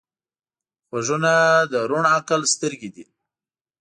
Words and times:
غوږونه 0.89 1.33
د 1.71 1.73
روڼ 1.89 2.03
عقل 2.15 2.41
سترګې 2.53 2.89
دي 2.95 3.05